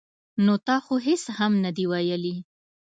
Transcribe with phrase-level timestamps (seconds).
[0.23, 2.35] ـ نو تا خو هېڅ هم نه دي ویلي.